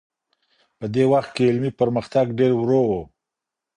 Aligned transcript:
په 0.77 0.85
دې 0.93 1.03
وخت 1.11 1.29
کي 1.35 1.43
علمي 1.49 1.71
پرمختګ 1.79 2.25
ډېر 2.39 2.51
ورو 2.55 2.81
و. 2.89 2.91